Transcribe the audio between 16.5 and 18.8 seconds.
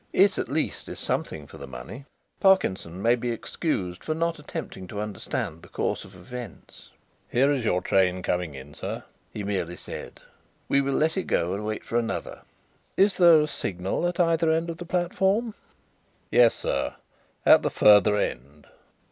sir; at the further end."